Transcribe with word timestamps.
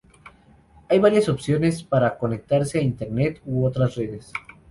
Hay 0.89 0.97
varias 0.97 1.29
opciones 1.29 1.83
para 1.83 2.17
conectarse 2.17 2.79
a 2.79 2.81
Internet 2.81 3.39
u 3.45 3.65
otras 3.67 3.93
redes. 3.93 4.33